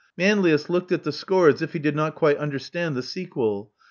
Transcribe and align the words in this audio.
Manlius 0.17 0.67
looked 0.67 0.91
at 0.91 1.03
the 1.03 1.11
score 1.11 1.47
as 1.47 1.61
if 1.61 1.73
he 1.73 1.77
did 1.77 1.95
not 1.95 2.15
quite 2.15 2.37
understand 2.37 2.95
the 2.95 3.03
sequel. 3.03 3.71